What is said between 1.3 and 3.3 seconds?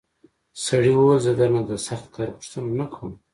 درنه د سخت کار غوښتنه نه کوم.